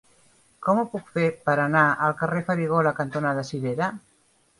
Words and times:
Com 0.67 0.79
ho 0.79 0.85
puc 0.93 1.11
fer 1.17 1.25
per 1.49 1.53
anar 1.63 1.83
al 2.05 2.15
carrer 2.21 2.41
Farigola 2.47 2.95
cantonada 3.01 3.45
Cirera? 3.51 3.91